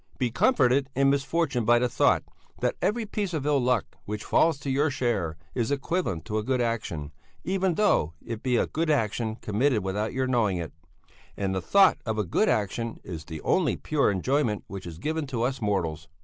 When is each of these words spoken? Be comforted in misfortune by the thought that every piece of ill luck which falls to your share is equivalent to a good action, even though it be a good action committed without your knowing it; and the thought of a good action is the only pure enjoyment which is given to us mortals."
Be 0.17 0.31
comforted 0.31 0.89
in 0.95 1.11
misfortune 1.11 1.63
by 1.63 1.77
the 1.77 1.87
thought 1.87 2.23
that 2.59 2.75
every 2.81 3.05
piece 3.05 3.35
of 3.35 3.45
ill 3.45 3.61
luck 3.61 3.85
which 4.05 4.23
falls 4.23 4.57
to 4.61 4.71
your 4.71 4.89
share 4.89 5.37
is 5.53 5.69
equivalent 5.69 6.25
to 6.25 6.39
a 6.39 6.43
good 6.43 6.59
action, 6.59 7.11
even 7.43 7.75
though 7.75 8.15
it 8.25 8.41
be 8.41 8.57
a 8.57 8.65
good 8.65 8.89
action 8.89 9.35
committed 9.35 9.83
without 9.83 10.11
your 10.11 10.25
knowing 10.25 10.57
it; 10.57 10.73
and 11.37 11.53
the 11.53 11.61
thought 11.61 11.99
of 12.03 12.17
a 12.17 12.23
good 12.25 12.49
action 12.49 12.99
is 13.03 13.25
the 13.25 13.41
only 13.41 13.77
pure 13.77 14.09
enjoyment 14.09 14.63
which 14.65 14.87
is 14.87 14.97
given 14.97 15.27
to 15.27 15.43
us 15.43 15.61
mortals." 15.61 16.07